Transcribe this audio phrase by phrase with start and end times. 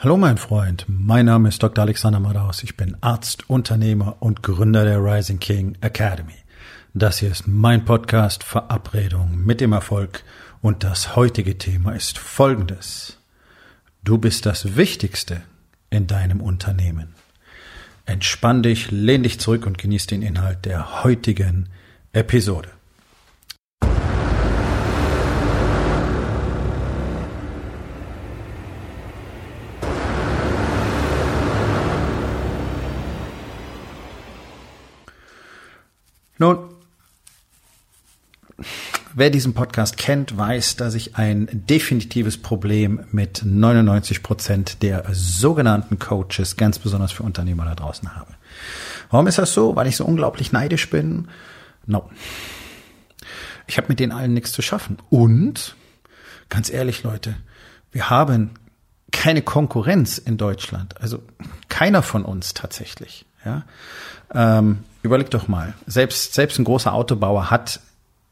[0.00, 1.82] Hallo mein Freund, mein Name ist Dr.
[1.82, 2.62] Alexander Madaus.
[2.62, 6.36] Ich bin Arzt, Unternehmer und Gründer der Rising King Academy.
[6.94, 10.22] Das hier ist mein Podcast Verabredung mit dem Erfolg
[10.62, 13.18] und das heutige Thema ist folgendes.
[14.04, 15.42] Du bist das Wichtigste
[15.90, 17.16] in deinem Unternehmen.
[18.06, 21.70] Entspann dich, lehn dich zurück und genieß den Inhalt der heutigen
[22.12, 22.68] Episode.
[36.38, 36.58] Nun,
[39.12, 45.98] wer diesen Podcast kennt, weiß, dass ich ein definitives Problem mit 99 Prozent der sogenannten
[45.98, 48.34] Coaches, ganz besonders für Unternehmer da draußen habe.
[49.10, 49.74] Warum ist das so?
[49.74, 51.26] Weil ich so unglaublich neidisch bin?
[51.86, 52.08] No.
[53.66, 54.98] Ich habe mit denen allen nichts zu schaffen.
[55.10, 55.74] Und,
[56.48, 57.34] ganz ehrlich, Leute,
[57.90, 58.52] wir haben
[59.10, 61.00] keine Konkurrenz in Deutschland.
[61.00, 61.20] Also
[61.68, 63.26] keiner von uns tatsächlich.
[63.44, 63.62] Ja.
[64.34, 67.80] Ähm, überleg doch mal, selbst, selbst ein großer Autobauer hat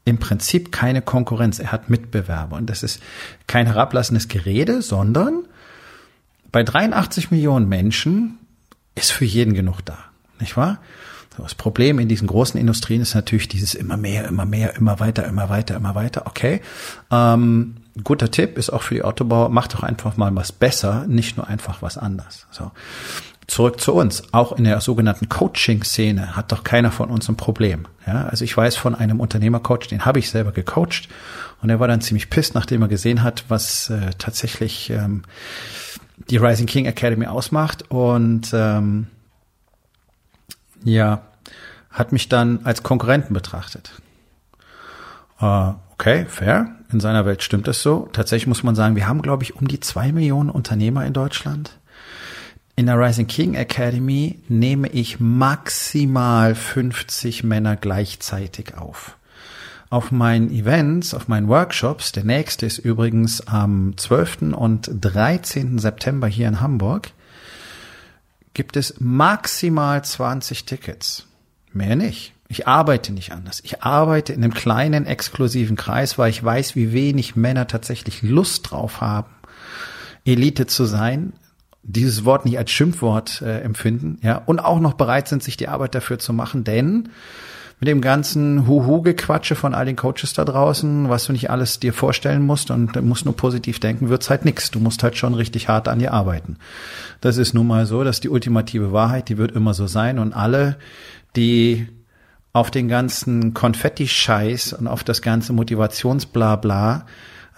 [0.05, 1.59] im Prinzip keine Konkurrenz.
[1.59, 2.55] Er hat Mitbewerber.
[2.55, 3.01] Und das ist
[3.45, 5.43] kein herablassendes Gerede, sondern
[6.51, 8.37] bei 83 Millionen Menschen
[8.95, 9.97] ist für jeden genug da.
[10.39, 10.79] Nicht wahr?
[11.37, 15.25] Das Problem in diesen großen Industrien ist natürlich dieses immer mehr, immer mehr, immer weiter,
[15.25, 16.25] immer weiter, immer weiter.
[16.25, 16.61] Okay.
[17.11, 21.37] Ähm, guter Tipp ist auch für die Autobauer, macht doch einfach mal was besser, nicht
[21.37, 22.47] nur einfach was anders.
[22.49, 22.71] So.
[23.47, 24.33] Zurück zu uns.
[24.33, 27.87] Auch in der sogenannten Coaching-Szene hat doch keiner von uns ein Problem.
[28.05, 31.07] Ja, also ich weiß von einem Unternehmercoach, den habe ich selber gecoacht
[31.61, 35.23] und er war dann ziemlich pisst, nachdem er gesehen hat, was äh, tatsächlich ähm,
[36.29, 39.07] die Rising King Academy ausmacht und ähm,
[40.83, 41.21] ja,
[41.89, 43.91] hat mich dann als Konkurrenten betrachtet.
[45.39, 46.75] Äh, okay, fair.
[46.91, 48.09] In seiner Welt stimmt es so.
[48.13, 51.77] Tatsächlich muss man sagen, wir haben, glaube ich, um die zwei Millionen Unternehmer in Deutschland.
[52.79, 59.17] In der Rising King Academy nehme ich maximal 50 Männer gleichzeitig auf.
[59.89, 64.53] Auf meinen Events, auf meinen Workshops, der nächste ist übrigens am 12.
[64.55, 65.79] und 13.
[65.79, 67.09] September hier in Hamburg,
[68.53, 71.25] gibt es maximal 20 Tickets.
[71.73, 72.33] Mehr nicht.
[72.47, 73.59] Ich arbeite nicht anders.
[73.63, 78.69] Ich arbeite in einem kleinen, exklusiven Kreis, weil ich weiß, wie wenig Männer tatsächlich Lust
[78.69, 79.33] drauf haben,
[80.25, 81.33] Elite zu sein,
[81.87, 85.69] dieses Wort nicht als Schimpfwort äh, empfinden, ja, und auch noch bereit sind, sich die
[85.69, 87.09] Arbeit dafür zu machen, denn
[87.79, 91.93] mit dem ganzen Huhu-Gequatsche von all den Coaches da draußen, was du nicht alles dir
[91.93, 94.71] vorstellen musst und musst nur positiv denken, wird's halt nix.
[94.71, 96.57] Du musst halt schon richtig hart an dir arbeiten.
[97.21, 100.33] Das ist nun mal so, dass die ultimative Wahrheit, die wird immer so sein und
[100.33, 100.77] alle,
[101.35, 101.87] die
[102.51, 107.05] auf den ganzen Konfetti-Scheiß und auf das ganze Motivationsblabla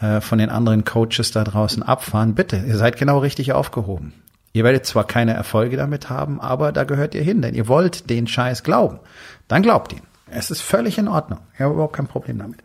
[0.01, 4.13] äh, von den anderen Coaches da draußen abfahren, bitte, ihr seid genau richtig aufgehoben.
[4.53, 8.09] Ihr werdet zwar keine Erfolge damit haben, aber da gehört ihr hin, denn ihr wollt
[8.09, 8.99] den Scheiß glauben.
[9.47, 10.01] Dann glaubt ihn.
[10.31, 11.39] Es ist völlig in Ordnung.
[11.55, 12.59] Ich habe überhaupt kein Problem damit.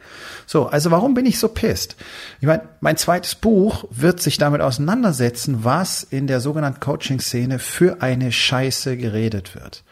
[0.46, 1.96] So, also warum bin ich so pisst?
[2.40, 8.02] Ich meine, mein zweites Buch wird sich damit auseinandersetzen, was in der sogenannten Coaching-Szene für
[8.02, 9.82] eine Scheiße geredet wird.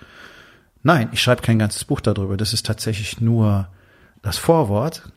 [0.83, 2.37] Nein, ich schreibe kein ganzes Buch darüber.
[2.37, 3.69] Das ist tatsächlich nur
[4.21, 5.11] das Vorwort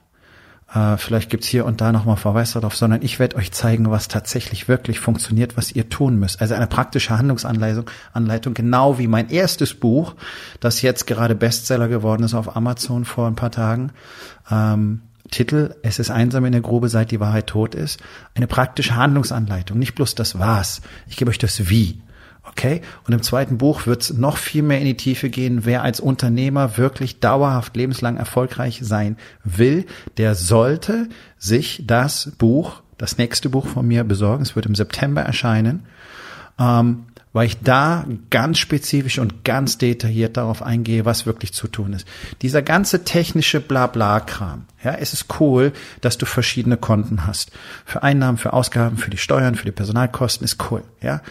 [0.74, 4.08] äh, vielleicht gibt's hier und da nochmal Verweis darauf, sondern ich werde euch zeigen, was
[4.08, 6.42] tatsächlich wirklich funktioniert, was ihr tun müsst.
[6.42, 10.16] Also eine praktische Handlungsanleitung, Anleitung, genau wie mein erstes Buch,
[10.60, 13.92] das jetzt gerade Bestseller geworden ist auf Amazon vor ein paar Tagen.
[14.50, 18.00] Ähm, Titel, es ist einsam in der Grube, seit die Wahrheit tot ist.
[18.36, 20.82] Eine praktische Handlungsanleitung, nicht bloß das Was.
[21.08, 22.02] Ich gebe euch das Wie.
[22.50, 22.82] Okay?
[23.06, 25.66] Und im zweiten Buch wird es noch viel mehr in die Tiefe gehen.
[25.66, 29.86] Wer als Unternehmer wirklich dauerhaft lebenslang erfolgreich sein will,
[30.18, 34.44] der sollte sich das Buch, das nächste Buch von mir besorgen.
[34.44, 35.86] Es wird im September erscheinen.
[36.58, 41.92] Ähm, weil ich da ganz spezifisch und ganz detailliert darauf eingehe, was wirklich zu tun
[41.92, 42.08] ist.
[42.42, 47.52] Dieser ganze technische Blabla-Kram, ja, es ist cool, dass du verschiedene Konten hast.
[47.84, 51.22] Für Einnahmen, für Ausgaben, für die Steuern, für die Personalkosten ist cool, ja.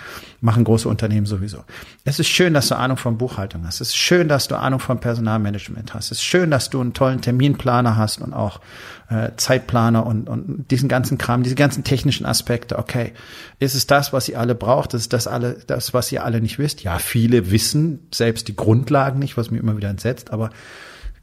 [0.45, 1.65] Machen große Unternehmen sowieso.
[2.05, 3.81] Es ist schön, dass du Ahnung von Buchhaltung hast.
[3.81, 6.13] Es ist schön, dass du Ahnung von Personalmanagement hast.
[6.13, 8.61] Es ist schön, dass du einen tollen Terminplaner hast und auch
[9.09, 12.79] äh, Zeitplaner und, und diesen ganzen Kram, diese ganzen technischen Aspekte.
[12.79, 13.15] Okay,
[13.59, 14.93] ist es das, was ihr alle braucht?
[14.93, 16.83] Ist das alle, das, was ihr alle nicht wisst?
[16.83, 20.51] Ja, viele wissen selbst die Grundlagen nicht, was mir immer wieder entsetzt, aber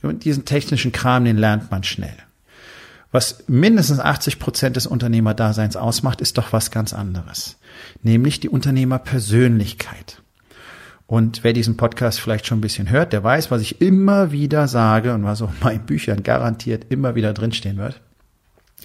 [0.02, 2.18] diesen technischen Kram, den lernt man schnell.
[3.12, 7.58] Was mindestens 80 Prozent des Unternehmerdaseins ausmacht, ist doch was ganz anderes.
[8.04, 10.22] Nämlich die Unternehmerpersönlichkeit.
[11.08, 14.70] Und wer diesen Podcast vielleicht schon ein bisschen hört, der weiß, was ich immer wieder
[14.70, 18.00] sage und was auch in meinen Büchern garantiert immer wieder drinstehen wird.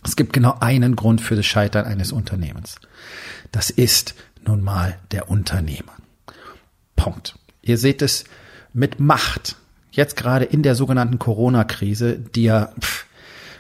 [0.04, 2.76] Es gibt genau einen Grund für das Scheitern eines Unternehmens.
[3.52, 5.92] Das ist nun mal der Unternehmer.
[6.96, 7.38] Punkt.
[7.62, 8.24] Ihr seht es
[8.72, 9.56] mit Macht.
[9.92, 13.05] Jetzt gerade in der sogenannten Corona-Krise, die ja pff,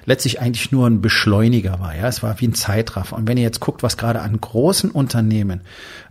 [0.06, 1.94] letztlich eigentlich nur ein Beschleuniger war.
[1.94, 3.16] Ja, es war wie ein Zeitraffer.
[3.16, 5.60] Und wenn ihr jetzt guckt, was gerade an großen Unternehmen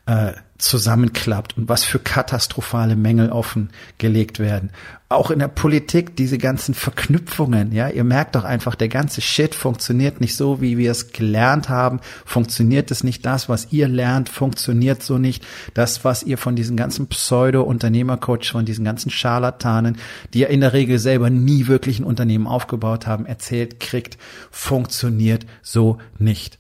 [0.06, 4.72] äh, zusammenklappt und was für katastrophale Mängel offengelegt werden.
[5.10, 9.54] Auch in der Politik diese ganzen Verknüpfungen, ja, ihr merkt doch einfach, der ganze Shit
[9.54, 14.30] funktioniert nicht so, wie wir es gelernt haben, funktioniert es nicht, das, was ihr lernt,
[14.30, 19.98] funktioniert so nicht, das, was ihr von diesen ganzen Pseudo-Unternehmercoach, von diesen ganzen Scharlatanen,
[20.34, 24.18] die ja in der Regel selber nie wirklich ein Unternehmen aufgebaut haben, erzählt kriegt,
[24.52, 26.60] funktioniert so nicht.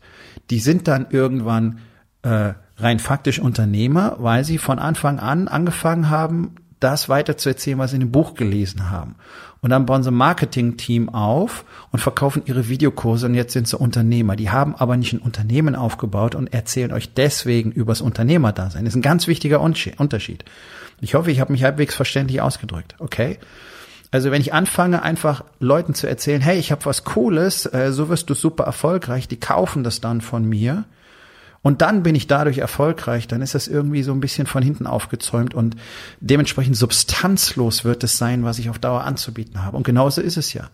[0.49, 1.79] Die sind dann irgendwann
[2.21, 7.97] äh, rein faktisch Unternehmer, weil sie von Anfang an angefangen haben, das weiterzuerzählen, was sie
[7.97, 9.15] in dem Buch gelesen haben.
[9.61, 13.77] Und dann bauen sie ein Marketing-Team auf und verkaufen ihre Videokurse und jetzt sind sie
[13.77, 14.35] Unternehmer.
[14.35, 18.85] Die haben aber nicht ein Unternehmen aufgebaut und erzählen euch deswegen übers Unternehmerdasein.
[18.85, 20.45] Das ist ein ganz wichtiger Unterschied.
[21.01, 22.95] Ich hoffe, ich habe mich halbwegs verständlich ausgedrückt.
[22.99, 23.39] Okay?
[24.11, 28.07] Also wenn ich anfange, einfach Leuten zu erzählen, hey, ich habe was Cooles, äh, so
[28.09, 30.83] wirst du super erfolgreich, die kaufen das dann von mir
[31.65, 34.85] und dann bin ich dadurch erfolgreich, dann ist das irgendwie so ein bisschen von hinten
[34.85, 35.75] aufgezäumt und
[36.19, 39.75] dementsprechend substanzlos wird es sein, was ich auf Dauer anzubieten habe.
[39.75, 40.69] Und genauso ist es ja.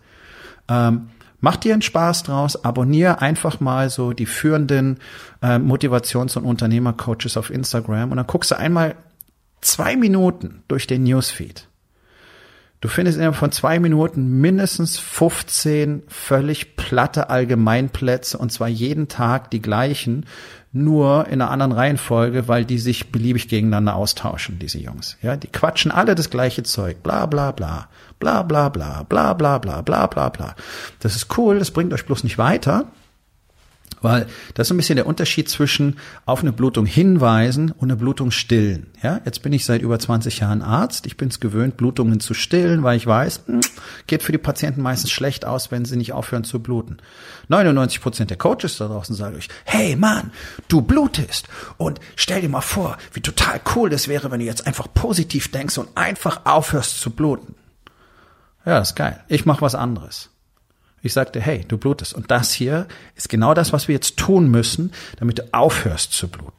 [0.68, 1.08] Ähm,
[1.40, 4.98] Mach dir einen Spaß draus, abonniere einfach mal so die führenden
[5.40, 8.94] äh, Motivations- und Unternehmercoaches auf Instagram und dann guckst du einmal
[9.62, 11.68] zwei Minuten durch den Newsfeed.
[12.82, 19.50] Du findest innerhalb von zwei Minuten mindestens 15 völlig platte Allgemeinplätze und zwar jeden Tag
[19.52, 20.26] die gleichen
[20.72, 25.18] nur in einer anderen Reihenfolge, weil die sich beliebig gegeneinander austauschen, diese Jungs.
[25.20, 27.02] Ja, die quatschen alle das gleiche Zeug.
[27.02, 27.88] Bla, bla, bla.
[28.18, 29.02] Bla, bla, bla.
[29.02, 29.82] Bla, bla, bla.
[29.82, 30.54] Bla, bla, bla.
[31.00, 32.86] Das ist cool, das bringt euch bloß nicht weiter.
[34.00, 38.30] Weil das ist ein bisschen der Unterschied zwischen auf eine Blutung hinweisen und eine Blutung
[38.30, 38.86] stillen.
[39.02, 41.06] Ja, jetzt bin ich seit über 20 Jahren Arzt.
[41.06, 43.60] Ich bin es gewöhnt, Blutungen zu stillen, weil ich weiß, hm,
[44.06, 46.98] geht für die Patienten meistens schlecht aus, wenn sie nicht aufhören zu bluten.
[47.48, 50.30] 99 Prozent der Coaches da draußen sagen euch, hey Mann,
[50.68, 51.48] du blutest.
[51.76, 55.50] Und stell dir mal vor, wie total cool das wäre, wenn du jetzt einfach positiv
[55.50, 57.54] denkst und einfach aufhörst zu bluten.
[58.64, 59.20] Ja, ist geil.
[59.28, 60.31] Ich mache was anderes.
[61.02, 62.14] Ich sagte, hey, du blutest.
[62.14, 66.28] Und das hier ist genau das, was wir jetzt tun müssen, damit du aufhörst zu
[66.28, 66.52] bluten.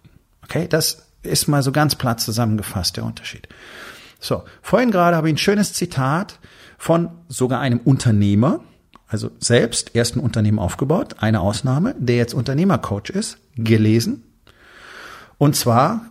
[0.43, 3.47] Okay, das ist mal so ganz platt zusammengefasst der Unterschied.
[4.19, 6.39] So, vorhin gerade habe ich ein schönes Zitat
[6.77, 8.59] von sogar einem Unternehmer,
[9.07, 14.23] also selbst erst ein Unternehmen aufgebaut, eine Ausnahme, der jetzt Unternehmercoach ist, gelesen.
[15.37, 16.05] Und zwar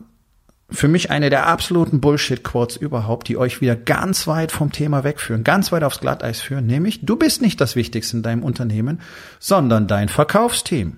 [0.72, 5.44] für mich eine der absoluten Bullshit-Quotes überhaupt, die euch wieder ganz weit vom Thema wegführen,
[5.44, 9.00] ganz weit aufs Glatteis führen, nämlich du bist nicht das Wichtigste in deinem Unternehmen,
[9.38, 10.96] sondern dein Verkaufsteam.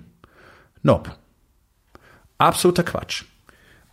[0.81, 1.11] Nope.
[2.37, 3.23] Absoluter Quatsch.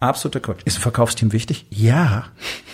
[0.01, 0.63] Absoluter Quatsch.
[0.65, 1.67] Ist ein Verkaufsteam wichtig?
[1.71, 2.27] Ja.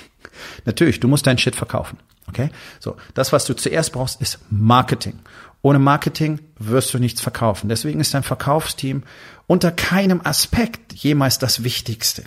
[0.64, 1.98] Natürlich, du musst dein Shit verkaufen.
[2.28, 2.50] Okay?
[2.80, 2.96] So.
[3.14, 5.18] Das, was du zuerst brauchst, ist Marketing.
[5.62, 7.68] Ohne Marketing wirst du nichts verkaufen.
[7.68, 9.02] Deswegen ist dein Verkaufsteam
[9.46, 12.24] unter keinem Aspekt jemals das Wichtigste.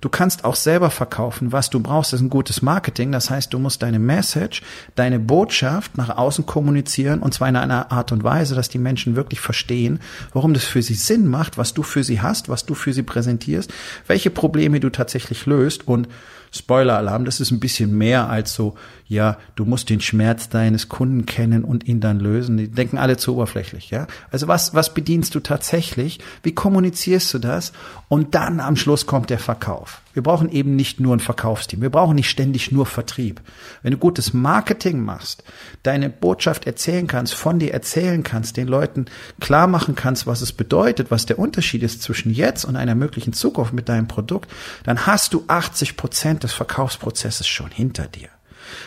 [0.00, 1.52] Du kannst auch selber verkaufen.
[1.52, 3.12] Was du brauchst, ist ein gutes Marketing.
[3.12, 4.62] Das heißt, du musst deine Message,
[4.94, 9.16] deine Botschaft nach außen kommunizieren und zwar in einer Art und Weise, dass die Menschen
[9.16, 10.00] wirklich verstehen,
[10.32, 13.02] warum das für sie Sinn macht, was du für sie hast, was du für sie
[13.02, 13.72] präsentierst,
[14.06, 16.08] welche Probleme du tatsächlich löst und
[16.52, 18.76] Spoiler-Alarm, das ist ein bisschen mehr als so,
[19.06, 22.56] ja, du musst den Schmerz deines Kunden kennen und ihn dann lösen.
[22.56, 24.06] Die denken alle zu oberflächlich, ja.
[24.30, 26.20] Also was, was bedienst du tatsächlich?
[26.42, 27.72] Wie kommunizierst du das?
[28.08, 30.00] Und dann am Schluss kommt der Verkauf.
[30.18, 31.80] Wir brauchen eben nicht nur ein Verkaufsteam.
[31.80, 33.40] Wir brauchen nicht ständig nur Vertrieb.
[33.84, 35.44] Wenn du gutes Marketing machst,
[35.84, 39.06] deine Botschaft erzählen kannst, von dir erzählen kannst, den Leuten
[39.38, 43.32] klar machen kannst, was es bedeutet, was der Unterschied ist zwischen jetzt und einer möglichen
[43.32, 44.50] Zukunft mit deinem Produkt,
[44.82, 48.28] dann hast du 80 Prozent des Verkaufsprozesses schon hinter dir.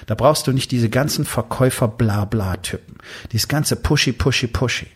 [0.08, 2.98] Da brauchst du nicht diese ganzen Verkäufer-Blabla-Typen.
[3.32, 4.88] Dieses ganze Pushy, Pushy, Pushy.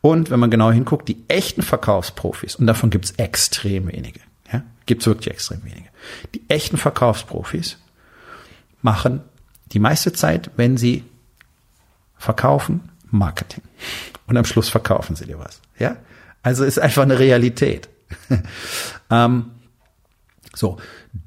[0.00, 4.20] Und wenn man genau hinguckt, die echten Verkaufsprofis, und davon gibt's extrem wenige,
[4.86, 5.88] ja, Gibt es wirklich extrem wenige.
[6.34, 7.78] Die echten Verkaufsprofis
[8.82, 9.20] machen
[9.72, 11.04] die meiste Zeit, wenn sie
[12.16, 13.62] verkaufen, Marketing.
[14.26, 15.60] Und am Schluss verkaufen sie dir was.
[15.78, 15.96] Ja?
[16.42, 17.88] Also ist einfach eine Realität.
[19.10, 19.50] ähm,
[20.54, 20.78] so.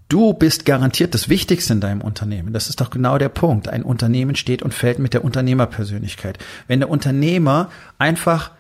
[0.08, 2.52] Du bist garantiert das Wichtigste in deinem Unternehmen.
[2.52, 3.68] Das ist doch genau der Punkt.
[3.68, 6.40] Ein Unternehmen steht und fällt mit der Unternehmerpersönlichkeit.
[6.68, 8.52] Wenn der Unternehmer einfach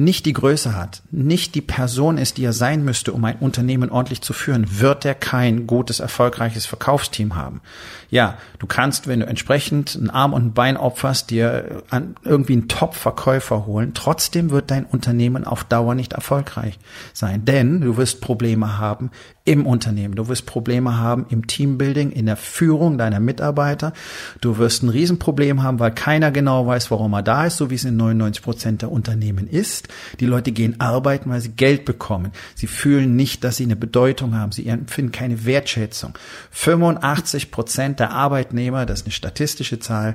[0.00, 3.90] nicht die Größe hat, nicht die Person ist, die er sein müsste, um ein Unternehmen
[3.90, 7.60] ordentlich zu führen, wird er kein gutes, erfolgreiches Verkaufsteam haben.
[8.08, 12.54] Ja, du kannst, wenn du entsprechend einen Arm und ein Bein opferst, dir an irgendwie
[12.54, 13.92] einen Top-Verkäufer holen.
[13.94, 16.78] Trotzdem wird dein Unternehmen auf Dauer nicht erfolgreich
[17.12, 19.10] sein, denn du wirst Probleme haben
[19.50, 20.14] im Unternehmen.
[20.14, 23.92] Du wirst Probleme haben im Teambuilding, in der Führung deiner Mitarbeiter.
[24.40, 27.74] Du wirst ein Riesenproblem haben, weil keiner genau weiß, warum er da ist, so wie
[27.74, 29.88] es in 99 Prozent der Unternehmen ist.
[30.20, 32.30] Die Leute gehen arbeiten, weil sie Geld bekommen.
[32.54, 34.52] Sie fühlen nicht, dass sie eine Bedeutung haben.
[34.52, 36.12] Sie empfinden keine Wertschätzung.
[36.52, 40.14] 85 Prozent der Arbeitnehmer, das ist eine statistische Zahl,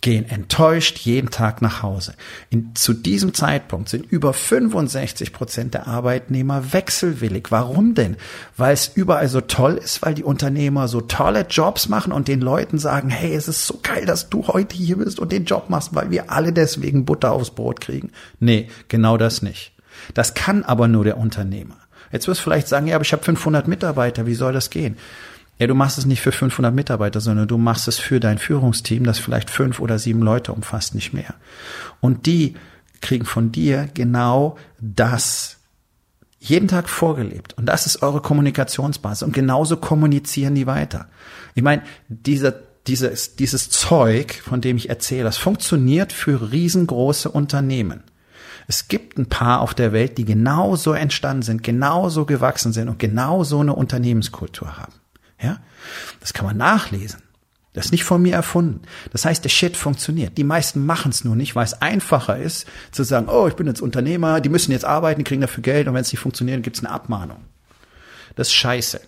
[0.00, 2.14] gehen enttäuscht jeden Tag nach Hause.
[2.48, 7.46] In, zu diesem Zeitpunkt sind über 65 Prozent der Arbeitnehmer wechselwillig.
[7.50, 8.16] Warum denn?
[8.56, 12.40] Weil es überall so toll ist, weil die Unternehmer so tolle Jobs machen und den
[12.40, 15.70] Leuten sagen, hey, es ist so geil, dass du heute hier bist und den Job
[15.70, 18.10] machst, weil wir alle deswegen Butter aufs Brot kriegen.
[18.38, 19.72] Nee, genau das nicht.
[20.14, 21.76] Das kann aber nur der Unternehmer.
[22.12, 24.96] Jetzt wirst du vielleicht sagen, ja, aber ich habe 500 Mitarbeiter, wie soll das gehen?
[25.60, 29.04] Ja, du machst es nicht für 500 Mitarbeiter, sondern du machst es für dein Führungsteam,
[29.04, 31.34] das vielleicht fünf oder sieben Leute umfasst, nicht mehr.
[32.00, 32.54] Und die
[33.02, 35.58] kriegen von dir genau das
[36.38, 37.58] jeden Tag vorgelebt.
[37.58, 39.22] Und das ist eure Kommunikationsbasis.
[39.22, 41.08] Und genauso kommunizieren die weiter.
[41.54, 42.54] Ich meine, dieser,
[42.86, 48.02] dieses, dieses Zeug, von dem ich erzähle, das funktioniert für riesengroße Unternehmen.
[48.66, 52.98] Es gibt ein paar auf der Welt, die genauso entstanden sind, genauso gewachsen sind und
[52.98, 54.99] genau so eine Unternehmenskultur haben.
[55.42, 55.58] Ja?
[56.20, 57.22] Das kann man nachlesen.
[57.72, 58.82] Das ist nicht von mir erfunden.
[59.12, 60.36] Das heißt, der Shit funktioniert.
[60.36, 63.68] Die meisten machen es nur nicht, weil es einfacher ist, zu sagen, oh, ich bin
[63.68, 66.76] jetzt Unternehmer, die müssen jetzt arbeiten, kriegen dafür Geld und wenn es nicht funktioniert, gibt
[66.76, 67.38] es eine Abmahnung.
[68.34, 69.00] Das ist scheiße.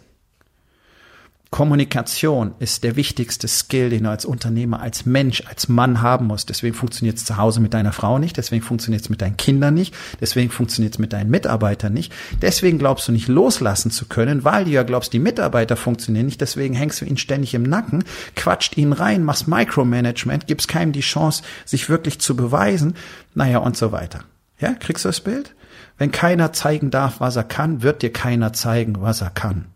[1.52, 6.49] Kommunikation ist der wichtigste Skill, den du als Unternehmer, als Mensch, als Mann haben musst.
[6.49, 9.75] Deswegen funktioniert es zu Hause mit deiner Frau nicht, deswegen funktioniert es mit deinen Kindern
[9.75, 12.11] nicht, deswegen funktioniert es mit deinen Mitarbeitern nicht.
[12.40, 16.40] Deswegen glaubst du nicht loslassen zu können, weil du ja glaubst, die Mitarbeiter funktionieren nicht,
[16.40, 18.02] deswegen hängst du ihnen ständig im Nacken,
[18.35, 22.94] quatscht ihnen rein, machst Micromanagement, gibst keinem die Chance, sich wirklich zu beweisen,
[23.35, 24.21] naja und so weiter.
[24.59, 25.54] Ja, kriegst du das Bild?
[25.99, 29.66] Wenn keiner zeigen darf, was er kann, wird dir keiner zeigen, was er kann.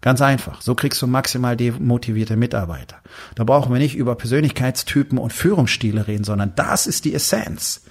[0.00, 0.60] Ganz einfach.
[0.62, 2.96] So kriegst du maximal demotivierte Mitarbeiter.
[3.34, 7.82] Da brauchen wir nicht über Persönlichkeitstypen und Führungsstile reden, sondern das ist die Essenz.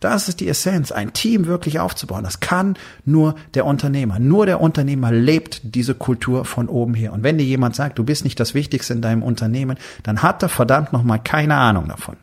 [0.00, 2.22] Das ist die Essenz, ein Team wirklich aufzubauen.
[2.22, 4.20] Das kann nur der Unternehmer.
[4.20, 7.12] Nur der Unternehmer lebt diese Kultur von oben her.
[7.12, 10.42] Und wenn dir jemand sagt, du bist nicht das Wichtigste in deinem Unternehmen, dann hat
[10.42, 12.16] er verdammt nochmal keine Ahnung davon.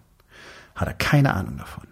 [0.73, 1.83] Hat er keine Ahnung davon.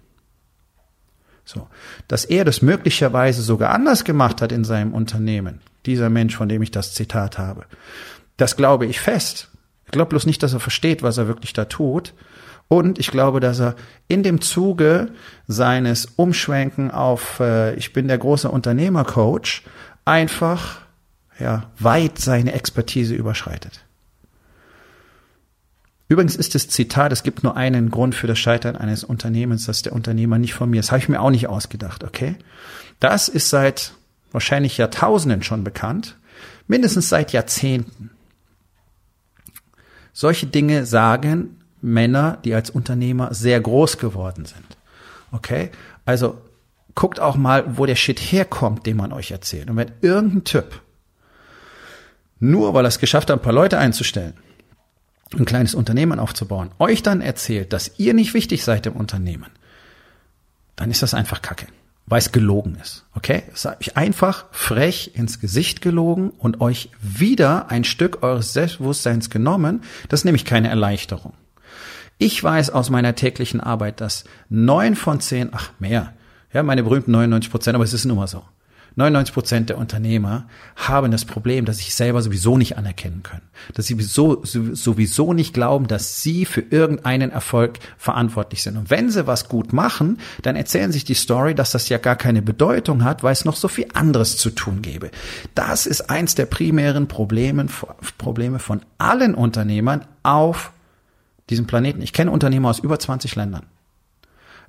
[1.46, 1.68] So.
[2.08, 6.62] Dass er das möglicherweise sogar anders gemacht hat in seinem Unternehmen, dieser Mensch, von dem
[6.62, 7.66] ich das Zitat habe.
[8.38, 9.50] Das glaube ich fest.
[9.86, 12.14] Ich glaube bloß nicht, dass er versteht, was er wirklich da tut.
[12.68, 13.76] Und ich glaube, dass er
[14.08, 15.10] in dem Zuge
[15.48, 19.64] seines Umschwenken auf äh, ich bin der große Unternehmercoach
[20.06, 20.82] einfach
[21.40, 23.83] ja weit seine Expertise überschreitet.
[26.08, 29.78] Übrigens ist das Zitat, es gibt nur einen Grund für das Scheitern eines Unternehmens, das
[29.78, 30.82] ist der Unternehmer nicht von mir.
[30.82, 32.36] Das habe ich mir auch nicht ausgedacht, okay?
[33.00, 33.94] Das ist seit
[34.32, 36.18] wahrscheinlich Jahrtausenden schon bekannt,
[36.68, 38.12] mindestens seit Jahrzehnten.
[40.12, 44.78] Solche Dinge sagen Männer, die als Unternehmer sehr groß geworden sind.
[45.32, 45.70] Okay?
[46.06, 46.38] Also
[46.96, 49.70] guckt auch mal, wo der Shit herkommt, den man euch erzählt.
[49.70, 50.82] Und wenn irgendein Typ,
[52.40, 54.34] nur weil er es geschafft hat, ein paar Leute einzustellen,
[55.34, 59.50] ein kleines Unternehmen aufzubauen, euch dann erzählt, dass ihr nicht wichtig seid im Unternehmen,
[60.76, 61.68] dann ist das einfach Kacke
[62.06, 63.06] weil es gelogen ist.
[63.16, 63.44] Okay?
[63.52, 69.30] Das habe ich einfach frech ins Gesicht gelogen und euch wieder ein Stück eures Selbstbewusstseins
[69.30, 69.82] genommen.
[70.10, 71.34] Das ist nämlich keine Erleichterung.
[72.18, 76.14] Ich weiß aus meiner täglichen Arbeit, dass neun von zehn, ach mehr,
[76.54, 78.44] ja, meine berühmten 99 Prozent, aber es ist nun mal so.
[78.96, 80.46] 99 Prozent der Unternehmer
[80.76, 83.42] haben das Problem, dass sie sich selber sowieso nicht anerkennen können.
[83.74, 84.44] Dass sie sowieso,
[84.76, 88.78] sowieso nicht glauben, dass sie für irgendeinen Erfolg verantwortlich sind.
[88.78, 92.16] Und wenn sie was gut machen, dann erzählen sich die Story, dass das ja gar
[92.16, 95.10] keine Bedeutung hat, weil es noch so viel anderes zu tun gäbe.
[95.56, 97.66] Das ist eins der primären Probleme,
[98.20, 100.72] Probleme von allen Unternehmern auf
[101.50, 102.02] diesem Planeten.
[102.02, 103.66] Ich kenne Unternehmer aus über 20 Ländern.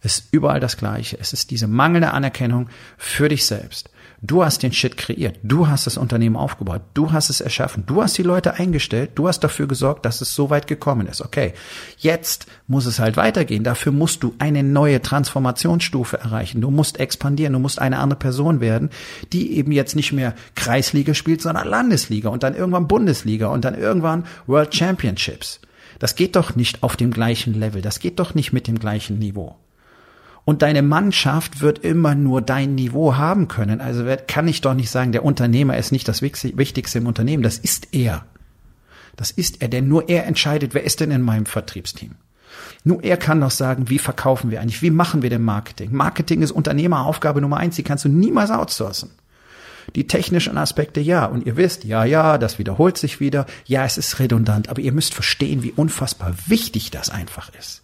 [0.01, 1.19] Es ist überall das Gleiche.
[1.19, 3.91] Es ist diese mangelnde Anerkennung für dich selbst.
[4.27, 5.39] Du hast den Shit kreiert.
[5.43, 6.81] Du hast das Unternehmen aufgebaut.
[6.95, 7.85] Du hast es erschaffen.
[7.85, 9.11] Du hast die Leute eingestellt.
[9.17, 11.21] Du hast dafür gesorgt, dass es so weit gekommen ist.
[11.21, 11.53] Okay.
[11.99, 13.65] Jetzt muss es halt weitergehen.
[13.65, 16.63] Dafür musst du eine neue Transformationsstufe erreichen.
[16.63, 17.53] Du musst expandieren.
[17.53, 18.89] Du musst eine andere Person werden,
[19.35, 23.75] die eben jetzt nicht mehr Kreisliga spielt, sondern Landesliga und dann irgendwann Bundesliga und dann
[23.75, 25.61] irgendwann World Championships.
[25.99, 27.83] Das geht doch nicht auf dem gleichen Level.
[27.83, 29.57] Das geht doch nicht mit dem gleichen Niveau.
[30.45, 33.81] Und deine Mannschaft wird immer nur dein Niveau haben können.
[33.81, 37.43] Also kann ich doch nicht sagen, der Unternehmer ist nicht das Wichtigste im Unternehmen.
[37.43, 38.27] Das ist er.
[39.17, 42.17] Das ist er, denn nur er entscheidet, wer ist denn in meinem Vertriebsteam.
[42.83, 45.93] Nur er kann doch sagen, wie verkaufen wir eigentlich, wie machen wir denn Marketing.
[45.93, 49.11] Marketing ist Unternehmeraufgabe Nummer eins, die kannst du niemals outsourcen.
[49.95, 51.27] Die technischen Aspekte ja.
[51.27, 53.47] Und ihr wisst, ja, ja, das wiederholt sich wieder.
[53.67, 57.83] Ja, es ist redundant, aber ihr müsst verstehen, wie unfassbar wichtig das einfach ist.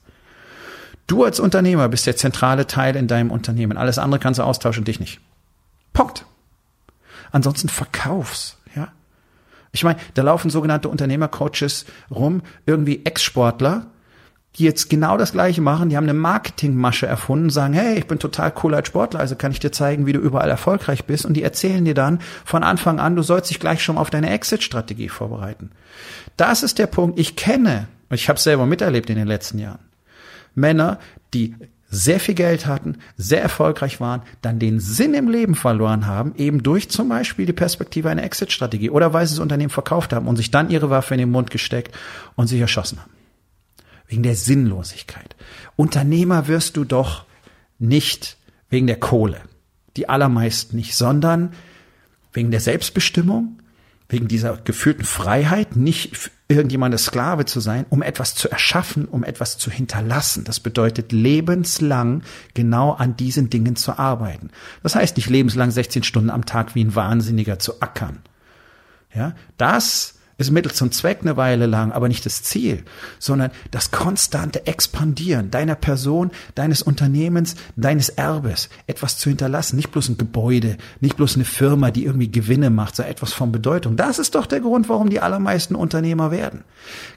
[1.11, 3.76] Du als Unternehmer bist der zentrale Teil in deinem Unternehmen.
[3.76, 5.19] Alles andere kannst du austauschen, dich nicht.
[5.93, 6.25] Punkt.
[7.33, 8.93] Ansonsten verkauf's, ja.
[9.73, 13.87] Ich meine, da laufen sogenannte Unternehmercoaches rum, irgendwie Ex-Sportler,
[14.55, 15.88] die jetzt genau das Gleiche machen.
[15.88, 19.50] Die haben eine Marketingmasche erfunden, sagen, hey, ich bin total cool als Sportler, also kann
[19.50, 21.26] ich dir zeigen, wie du überall erfolgreich bist.
[21.26, 24.31] Und die erzählen dir dann von Anfang an, du sollst dich gleich schon auf deine
[24.31, 25.73] Exit-Strategie vorbereiten.
[26.37, 27.19] Das ist der Punkt.
[27.19, 29.81] Ich kenne, ich habe selber miterlebt in den letzten Jahren,
[30.61, 30.99] Männer,
[31.35, 31.55] die
[31.93, 36.62] sehr viel Geld hatten, sehr erfolgreich waren, dann den Sinn im Leben verloren haben, eben
[36.62, 40.37] durch zum Beispiel die Perspektive einer Exit-Strategie oder weil sie das Unternehmen verkauft haben und
[40.37, 41.97] sich dann ihre Waffe in den Mund gesteckt
[42.37, 43.11] und sich erschossen haben
[44.11, 45.37] wegen der Sinnlosigkeit.
[45.76, 47.25] Unternehmer wirst du doch
[47.79, 48.37] nicht
[48.69, 49.40] wegen der Kohle,
[49.97, 51.55] die allermeisten nicht, sondern
[52.33, 53.60] wegen der Selbstbestimmung,
[54.11, 59.57] wegen dieser gefühlten Freiheit, nicht irgendjemandes Sklave zu sein, um etwas zu erschaffen, um etwas
[59.57, 60.45] zu hinterlassen.
[60.45, 62.23] Das bedeutet lebenslang
[62.55, 64.50] genau an diesen Dingen zu arbeiten.
[64.83, 68.19] Das heißt nicht lebenslang 16 Stunden am Tag wie ein Wahnsinniger zu ackern.
[69.14, 72.85] Ja, das ist Mittel zum Zweck eine Weile lang, aber nicht das Ziel,
[73.18, 80.09] sondern das konstante Expandieren deiner Person, deines Unternehmens, deines Erbes, etwas zu hinterlassen, nicht bloß
[80.09, 83.97] ein Gebäude, nicht bloß eine Firma, die irgendwie Gewinne macht, sondern etwas von Bedeutung.
[83.97, 86.64] Das ist doch der Grund, warum die allermeisten Unternehmer werden.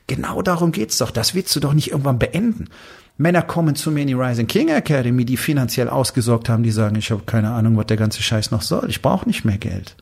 [0.07, 1.11] Genau darum geht's doch.
[1.11, 2.69] Das willst du doch nicht irgendwann beenden.
[3.15, 6.95] Männer kommen zu mir in die Rising King Academy, die finanziell ausgesorgt haben, die sagen,
[6.95, 8.89] ich habe keine Ahnung, was der ganze Scheiß noch soll.
[8.89, 9.95] Ich brauche nicht mehr Geld.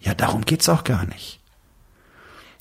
[0.00, 1.40] Ja, darum geht's auch gar nicht.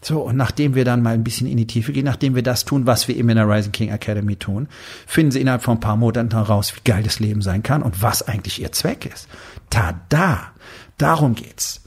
[0.02, 2.66] So, und nachdem wir dann mal ein bisschen in die Tiefe gehen, nachdem wir das
[2.66, 4.68] tun, was wir eben in der Rising King Academy tun,
[5.08, 8.02] finden sie innerhalb von ein paar Monaten heraus, wie geil das Leben sein kann und
[8.02, 9.28] was eigentlich ihr Zweck ist.
[9.70, 10.52] Tada!
[10.98, 11.87] Darum geht's.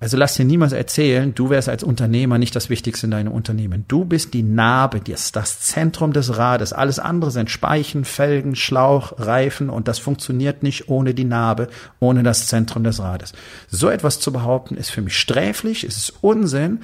[0.00, 3.84] Also lass dir niemals erzählen, du wärst als Unternehmer nicht das Wichtigste in deinem Unternehmen.
[3.86, 6.72] Du bist die Narbe, das, das Zentrum des Rades.
[6.72, 12.22] Alles andere sind Speichen, Felgen, Schlauch, Reifen und das funktioniert nicht ohne die Narbe, ohne
[12.22, 13.34] das Zentrum des Rades.
[13.68, 16.80] So etwas zu behaupten, ist für mich sträflich, ist Unsinn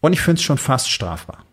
[0.00, 1.45] und ich finde es schon fast strafbar.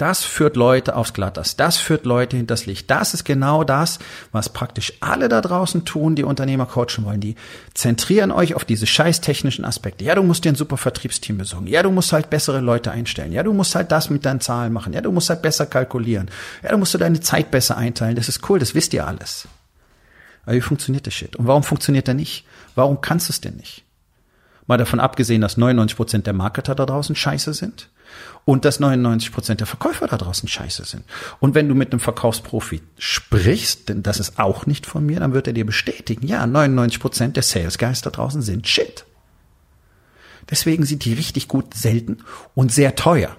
[0.00, 1.56] Das führt Leute aufs Glatteis.
[1.56, 2.90] Das führt Leute hinters Licht.
[2.90, 3.98] Das ist genau das,
[4.32, 7.20] was praktisch alle da draußen tun, die Unternehmer coachen wollen.
[7.20, 7.34] Die
[7.74, 10.02] zentrieren euch auf diese scheiß technischen Aspekte.
[10.02, 11.66] Ja, du musst dir ein super Vertriebsteam besorgen.
[11.66, 13.30] Ja, du musst halt bessere Leute einstellen.
[13.30, 14.94] Ja, du musst halt das mit deinen Zahlen machen.
[14.94, 16.30] Ja, du musst halt besser kalkulieren.
[16.62, 18.16] Ja, du musst deine Zeit besser einteilen.
[18.16, 18.58] Das ist cool.
[18.58, 19.48] Das wisst ihr alles.
[20.46, 21.36] Aber wie funktioniert das Shit?
[21.36, 22.46] Und warum funktioniert er nicht?
[22.74, 23.84] Warum kannst du es denn nicht?
[24.66, 27.90] Mal davon abgesehen, dass 99 Prozent der Marketer da draußen scheiße sind
[28.44, 31.04] und dass 99 Prozent der Verkäufer da draußen scheiße sind.
[31.38, 35.34] Und wenn du mit einem Verkaufsprofi sprichst, denn das ist auch nicht von mir, dann
[35.34, 39.04] wird er dir bestätigen, ja, 99 Prozent der Sales Guys da draußen sind shit.
[40.50, 42.18] Deswegen sind die richtig gut selten
[42.54, 43.36] und sehr teuer.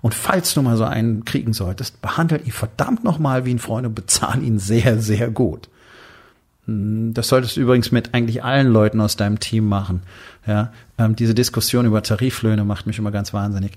[0.00, 3.86] Und falls du mal so einen kriegen solltest, behandelt ihn verdammt nochmal wie ein Freund
[3.86, 5.68] und bezahl ihn sehr, sehr gut.
[6.66, 10.02] Hm, das solltest du übrigens mit eigentlich allen Leuten aus deinem Team machen.
[10.46, 13.72] Ja, ähm, diese Diskussion über Tariflöhne macht mich immer ganz wahnsinnig.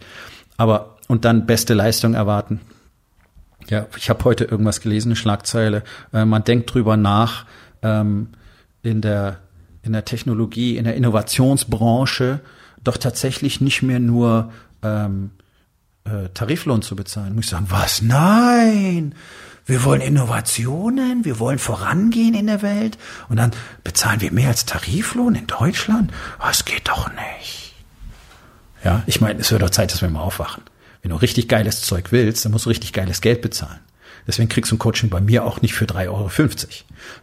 [0.57, 2.61] Aber und dann beste Leistung erwarten.
[3.69, 5.83] Ja, ich habe heute irgendwas gelesen, eine Schlagzeile.
[6.13, 7.45] Äh, man denkt drüber nach
[7.81, 8.29] ähm,
[8.83, 9.39] in der
[9.81, 12.39] in der Technologie, in der Innovationsbranche
[12.83, 15.31] doch tatsächlich nicht mehr nur ähm,
[16.05, 17.35] äh, Tariflohn zu bezahlen.
[17.35, 18.01] Muss ich sagen, was?
[18.01, 19.13] Nein!
[19.65, 22.97] Wir wollen Innovationen, wir wollen vorangehen in der Welt
[23.29, 23.51] und dann
[23.83, 26.11] bezahlen wir mehr als Tariflohn in Deutschland?
[26.39, 27.73] Das geht doch nicht.
[28.83, 30.63] Ja, ich meine, es wird doch Zeit, dass wir mal aufwachen.
[31.01, 33.79] Wenn du richtig geiles Zeug willst, dann musst du richtig geiles Geld bezahlen.
[34.27, 36.29] Deswegen kriegst du ein Coaching bei mir auch nicht für 3,50 Euro,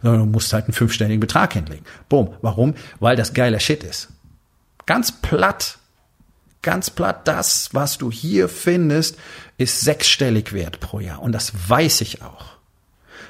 [0.01, 1.85] sondern du musst halt einen fünfstelligen Betrag hinlegen.
[2.09, 2.33] Boom.
[2.41, 2.75] Warum?
[2.99, 4.09] Weil das geiler Shit ist.
[4.85, 5.79] Ganz platt
[6.63, 9.17] ganz platt, das, was du hier findest,
[9.57, 11.21] ist sechsstellig wert pro Jahr.
[11.21, 12.53] Und das weiß ich auch.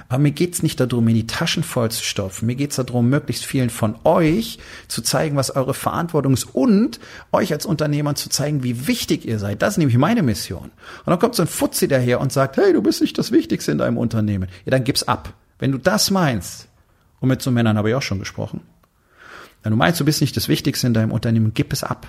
[0.09, 2.45] Aber mir geht's nicht darum, mir die Taschen voll zu stopfen.
[2.45, 6.99] Mir geht's darum, möglichst vielen von euch zu zeigen, was eure Verantwortung ist und
[7.31, 9.61] euch als Unternehmer zu zeigen, wie wichtig ihr seid.
[9.61, 10.65] Das ist nämlich meine Mission.
[10.65, 13.71] Und dann kommt so ein Fuzzi daher und sagt, hey, du bist nicht das Wichtigste
[13.71, 14.49] in deinem Unternehmen.
[14.65, 15.33] Ja, dann gib's ab.
[15.57, 16.67] Wenn du das meinst,
[17.19, 18.61] und mit so Männern habe ich auch schon gesprochen,
[19.63, 22.07] wenn du meinst, du bist nicht das Wichtigste in deinem Unternehmen, gib es ab.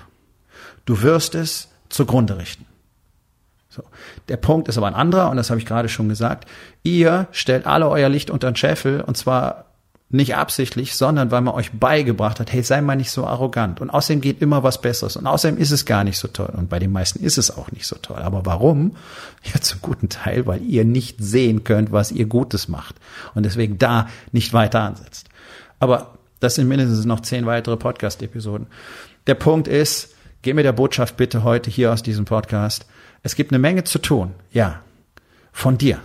[0.85, 2.65] Du wirst es zugrunde richten.
[3.69, 3.83] So.
[4.29, 6.47] Der Punkt ist aber ein anderer und das habe ich gerade schon gesagt.
[6.83, 9.65] Ihr stellt alle euer Licht unter den Scheffel und zwar
[10.09, 13.81] nicht absichtlich, sondern weil man euch beigebracht hat, hey, sei mal nicht so arrogant.
[13.81, 15.17] Und außerdem geht immer was Besseres.
[15.17, 16.53] Und außerdem ist es gar nicht so toll.
[16.55, 18.21] Und bei den meisten ist es auch nicht so toll.
[18.21, 18.95] Aber warum?
[19.53, 22.95] Ja, zum guten Teil, weil ihr nicht sehen könnt, was ihr Gutes macht.
[23.35, 25.27] Und deswegen da nicht weiter ansetzt.
[25.79, 28.65] Aber das sind mindestens noch zehn weitere Podcast-Episoden.
[29.27, 30.14] Der Punkt ist,
[30.45, 32.85] geh mir der Botschaft bitte heute hier aus diesem Podcast.
[33.23, 34.29] Es gibt eine Menge zu tun.
[34.51, 34.81] Ja.
[35.51, 35.99] Von dir.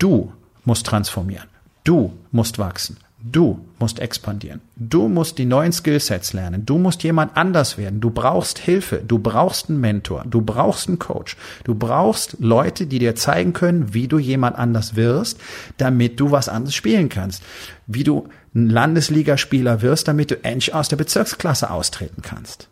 [0.00, 0.32] Du
[0.64, 1.46] musst transformieren.
[1.84, 2.96] Du musst wachsen.
[3.20, 4.60] Du musst expandieren.
[4.74, 6.66] Du musst die neuen Skillsets lernen.
[6.66, 8.00] Du musst jemand anders werden.
[8.00, 8.96] Du brauchst Hilfe.
[9.06, 10.24] Du brauchst einen Mentor.
[10.26, 11.36] Du brauchst einen Coach.
[11.62, 15.38] Du brauchst Leute, die dir zeigen können, wie du jemand anders wirst,
[15.76, 17.44] damit du was anderes spielen kannst.
[17.86, 22.68] Wie du ein Landesligaspieler wirst, damit du endlich aus der Bezirksklasse austreten kannst.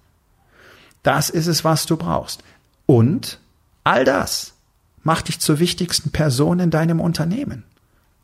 [1.03, 2.43] Das ist es, was du brauchst.
[2.87, 3.39] Und
[3.85, 4.55] all das
[5.03, 7.65] macht dich zur wichtigsten Person in deinem Unternehmen.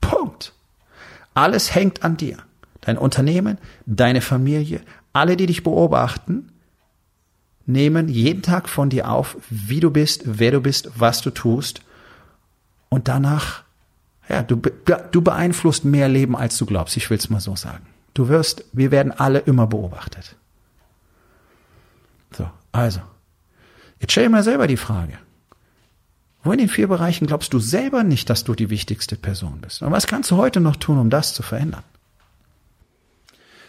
[0.00, 0.52] Punkt.
[1.34, 2.38] Alles hängt an dir.
[2.80, 4.80] Dein Unternehmen, deine Familie,
[5.12, 6.52] alle, die dich beobachten,
[7.64, 11.80] nehmen jeden Tag von dir auf, wie du bist, wer du bist, was du tust.
[12.88, 13.64] Und danach,
[14.28, 16.96] ja, du, du beeinflusst mehr Leben, als du glaubst.
[16.96, 17.86] Ich will es mal so sagen.
[18.14, 20.36] Du wirst, wir werden alle immer beobachtet.
[22.76, 23.00] So, also.
[24.00, 25.18] Jetzt stell dir mal selber die Frage.
[26.42, 29.82] Wo in den vier Bereichen glaubst du selber nicht, dass du die wichtigste Person bist?
[29.82, 31.82] Und was kannst du heute noch tun, um das zu verändern?